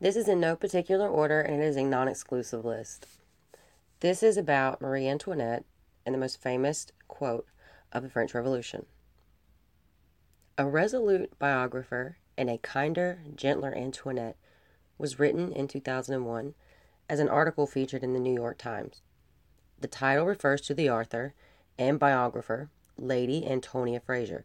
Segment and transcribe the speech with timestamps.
[0.00, 3.08] This is in no particular order and it is a non exclusive list.
[3.98, 5.64] This is about Marie Antoinette
[6.06, 7.48] and the most famous quote
[7.90, 8.86] of the French Revolution.
[10.56, 14.36] A resolute biographer and a kinder, gentler Antoinette
[14.98, 16.54] was written in 2001
[17.08, 19.02] as an article featured in the New York Times.
[19.80, 21.34] The title refers to the author
[21.76, 24.44] and biographer, Lady Antonia Fraser.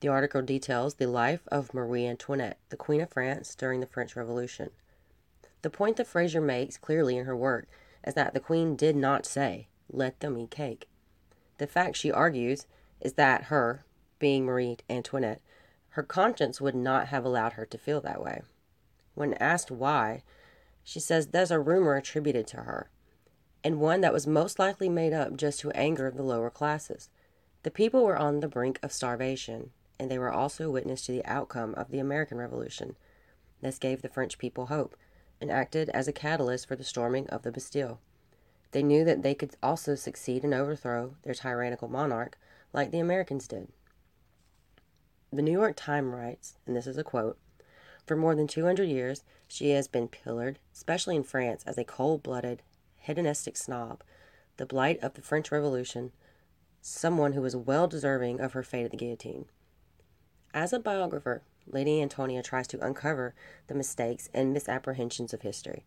[0.00, 4.16] The article details the life of Marie Antoinette, the Queen of France during the French
[4.16, 4.70] Revolution.
[5.62, 7.68] The point that Fraser makes clearly in her work
[8.04, 10.88] is that the Queen did not say, let them eat cake.
[11.58, 12.66] The fact she argues
[13.00, 13.84] is that her,
[14.18, 15.40] being Marie Antoinette,
[15.90, 18.42] her conscience would not have allowed her to feel that way.
[19.14, 20.22] When asked why,
[20.82, 22.90] she says there's a rumor attributed to her,
[23.62, 27.08] and one that was most likely made up just to anger the lower classes.
[27.62, 31.24] The people were on the brink of starvation, and they were also witness to the
[31.24, 32.96] outcome of the American Revolution.
[33.60, 34.96] This gave the French people hope
[35.42, 38.00] and acted as a catalyst for the storming of the Bastille.
[38.70, 42.38] They knew that they could also succeed and overthrow their tyrannical monarch
[42.72, 43.68] like the Americans did.
[45.30, 47.38] The New York Times writes, and this is a quote
[48.06, 52.22] For more than 200 years, she has been pillared, especially in France, as a cold
[52.22, 52.62] blooded,
[52.98, 54.02] hedonistic snob,
[54.56, 56.12] the blight of the French Revolution,
[56.80, 59.46] someone who was well deserving of her fate at the guillotine.
[60.54, 63.34] As a biographer, Lady Antonia tries to uncover
[63.66, 65.84] the mistakes and misapprehensions of history.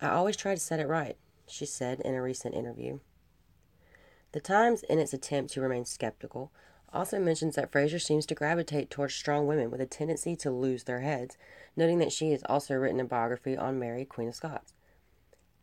[0.00, 1.16] I always try to set it right,
[1.46, 2.98] she said in a recent interview.
[4.32, 6.50] The Times, in its attempt to remain skeptical,
[6.92, 10.84] also mentions that Fraser seems to gravitate towards strong women with a tendency to lose
[10.84, 11.36] their heads,
[11.76, 14.74] noting that she has also written a biography on Mary, Queen of Scots.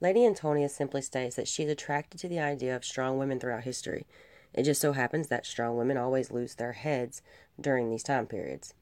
[0.02, 3.64] Lady Antonia simply states that she is attracted to the idea of strong women throughout
[3.64, 4.08] history.
[4.54, 7.22] It just so happens that strong women always lose their heads
[7.60, 8.74] during these time periods.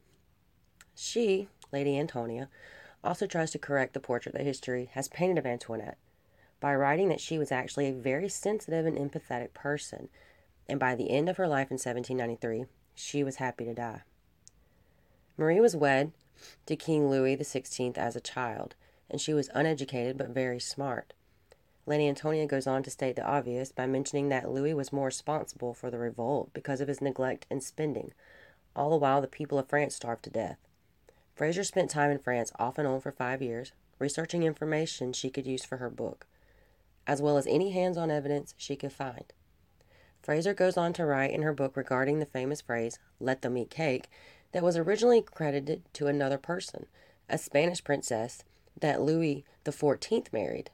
[1.00, 2.50] She, Lady Antonia,
[3.04, 6.00] also tries to correct the portrait that history has painted of Antoinette
[6.60, 10.10] by writing that she was actually a very sensitive and empathetic person,
[10.68, 12.66] and by the end of her life in 1793,
[12.96, 14.02] she was happy to die.
[15.38, 16.14] Marie was wed
[16.66, 18.74] to King Louis XVI as a child,
[19.08, 21.14] and she was uneducated but very smart.
[21.86, 25.76] Lady Antonia goes on to state the obvious by mentioning that Louis was more responsible
[25.76, 28.14] for the revolt because of his neglect and spending,
[28.76, 30.58] all the while the people of France starved to death.
[31.38, 35.46] Fraser spent time in France off and on for five years, researching information she could
[35.46, 36.26] use for her book,
[37.06, 39.32] as well as any hands on evidence she could find.
[40.20, 43.70] Fraser goes on to write in her book regarding the famous phrase, let them eat
[43.70, 44.10] cake,
[44.52, 46.88] that was originally credited to another person,
[47.30, 48.44] a Spanish princess
[48.80, 50.72] that Louis XIV married.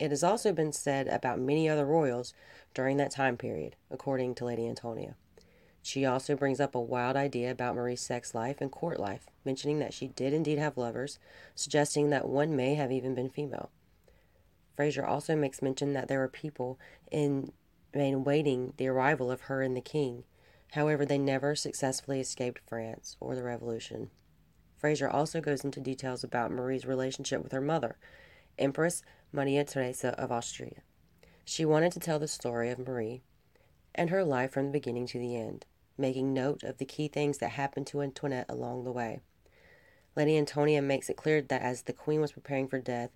[0.00, 2.34] It has also been said about many other royals
[2.74, 5.14] during that time period, according to Lady Antonia.
[5.86, 9.80] She also brings up a wild idea about Marie's sex life and court life, mentioning
[9.80, 11.18] that she did indeed have lovers,
[11.54, 13.68] suggesting that one may have even been female.
[14.74, 16.80] Fraser also makes mention that there were people
[17.10, 17.52] in
[17.94, 20.24] Maine waiting the arrival of her and the king.
[20.72, 24.08] However, they never successfully escaped France or the Revolution.
[24.78, 27.98] Fraser also goes into details about Marie's relationship with her mother,
[28.58, 29.02] Empress
[29.32, 30.80] Maria Theresa of Austria.
[31.44, 33.20] She wanted to tell the story of Marie
[33.94, 35.66] and her life from the beginning to the end,
[35.96, 39.20] making note of the key things that happened to Antoinette along the way.
[40.16, 43.10] Lady Antonia makes it clear that as the queen was preparing for death,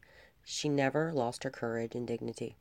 [0.44, 2.56] she never lost her courage and dignity.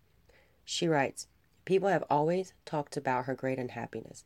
[0.64, 1.28] She writes,
[1.66, 4.26] People have always talked about her great unhappiness,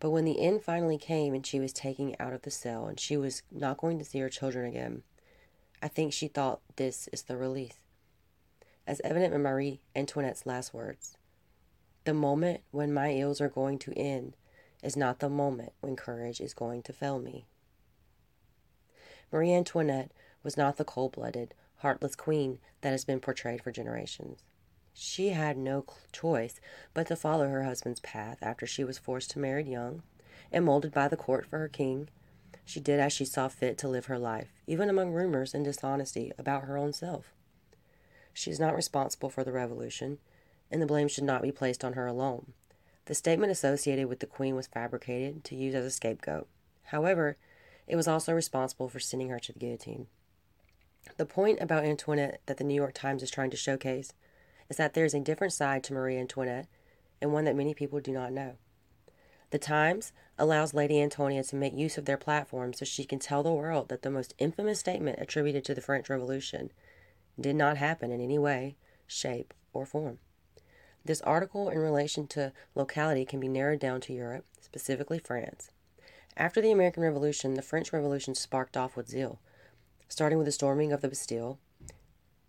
[0.00, 2.98] but when the end finally came and she was taken out of the cell and
[2.98, 5.02] she was not going to see her children again,
[5.82, 7.78] I think she thought this is the release
[8.86, 11.16] as evident in Marie Antoinette's last words.
[12.04, 14.34] The moment when my ills are going to end
[14.82, 17.46] is not the moment when courage is going to fail me.
[19.30, 20.10] Marie Antoinette
[20.42, 24.42] was not the cold blooded, heartless queen that has been portrayed for generations.
[24.92, 26.60] She had no choice
[26.92, 30.02] but to follow her husband's path after she was forced to marry young
[30.50, 32.08] and molded by the court for her king.
[32.64, 36.32] She did as she saw fit to live her life, even among rumors and dishonesty
[36.38, 37.32] about her own self.
[38.34, 40.18] She is not responsible for the revolution,
[40.70, 42.52] and the blame should not be placed on her alone.
[43.06, 46.46] The statement associated with the Queen was fabricated to use as a scapegoat.
[46.84, 47.36] However,
[47.86, 50.06] it was also responsible for sending her to the guillotine.
[51.16, 54.12] The point about Antoinette that the New York Times is trying to showcase
[54.68, 56.68] is that there is a different side to Marie Antoinette
[57.20, 58.54] and one that many people do not know.
[59.50, 63.42] The Times allows Lady Antonia to make use of their platform so she can tell
[63.42, 66.70] the world that the most infamous statement attributed to the French Revolution
[67.38, 68.76] did not happen in any way,
[69.06, 70.18] shape, or form.
[71.04, 75.70] This article in relation to locality can be narrowed down to Europe, specifically France.
[76.36, 79.40] After the American Revolution, the French Revolution sparked off with zeal.
[80.08, 81.58] Starting with the storming of the Bastille,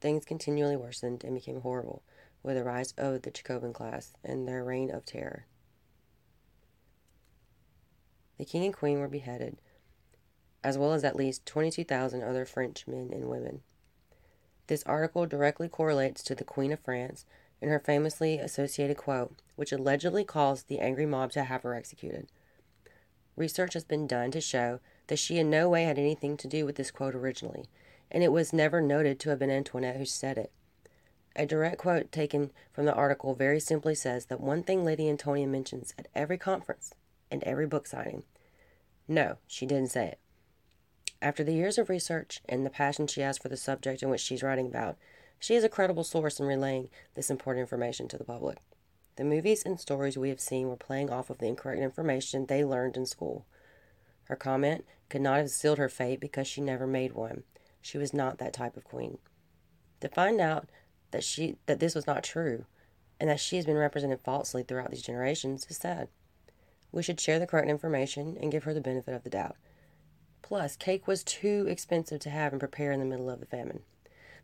[0.02, 2.04] things continually worsened and became horrible
[2.44, 5.46] with the rise of the Jacobin class and their reign of terror.
[8.38, 9.58] The king and queen were beheaded,
[10.64, 13.62] as well as at least 22,000 other French men and women.
[14.68, 17.26] This article directly correlates to the Queen of France
[17.64, 22.28] and her famously associated quote, which allegedly caused the angry mob to have her executed.
[23.36, 26.66] Research has been done to show that she in no way had anything to do
[26.66, 27.66] with this quote originally,
[28.12, 30.52] and it was never noted to have been Antoinette who said it.
[31.36, 35.48] A direct quote taken from the article very simply says that one thing Lady Antonia
[35.48, 36.94] mentions at every conference
[37.32, 38.24] and every book signing.
[39.08, 40.20] No, she didn't say it.
[41.22, 44.22] After the years of research and the passion she has for the subject in which
[44.22, 44.98] she's writing about,
[45.40, 48.58] she is a credible source in relaying this important information to the public.
[49.16, 52.64] The movies and stories we have seen were playing off of the incorrect information they
[52.64, 53.46] learned in school.
[54.24, 57.44] Her comment could not have sealed her fate because she never made one.
[57.82, 59.20] She was not that type of queen.
[60.00, 60.70] To find out
[61.12, 62.66] that she that this was not true
[63.20, 66.08] and that she has been represented falsely throughout these generations is sad.
[66.92, 69.56] We should share the correct information and give her the benefit of the doubt.
[70.42, 73.82] Plus, cake was too expensive to have and prepare in the middle of the famine.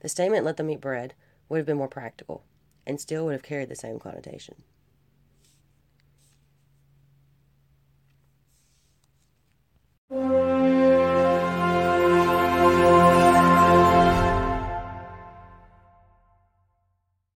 [0.02, 1.14] The statement, let them eat bread,
[1.48, 2.44] would have been more practical
[2.86, 4.64] and still would have carried the same connotation.